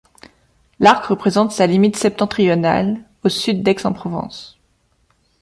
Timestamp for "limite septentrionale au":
1.67-3.29